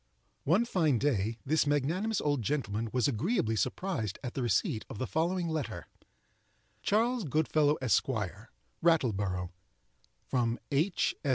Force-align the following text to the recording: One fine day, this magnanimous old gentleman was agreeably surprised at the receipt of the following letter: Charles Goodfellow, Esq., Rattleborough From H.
One 0.45 0.65
fine 0.65 0.97
day, 0.97 1.37
this 1.45 1.67
magnanimous 1.67 2.19
old 2.21 2.41
gentleman 2.41 2.89
was 2.91 3.07
agreeably 3.07 3.55
surprised 3.55 4.17
at 4.23 4.33
the 4.33 4.41
receipt 4.41 4.83
of 4.89 4.97
the 4.97 5.05
following 5.05 5.47
letter: 5.47 5.89
Charles 6.81 7.23
Goodfellow, 7.23 7.77
Esq., 7.83 8.07
Rattleborough 8.81 9.51
From 10.25 10.57
H. 10.71 11.13